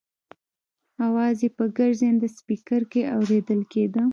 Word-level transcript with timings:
اواز 1.05 1.37
یې 1.43 1.49
په 1.57 1.65
ګرځنده 1.77 2.27
سپېکر 2.37 2.81
کې 2.91 3.01
اورېدل 3.15 3.61
کېده. 3.71 4.01